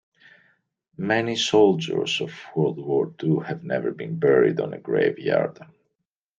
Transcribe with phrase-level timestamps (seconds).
[0.97, 5.59] Many soldiers of world war two have never been buried on a grave yard.